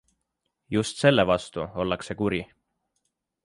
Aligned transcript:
Just 0.75 1.03
selle 1.03 1.27
vastu 1.31 1.67
ollakse 1.85 2.19
kuri. 2.23 2.43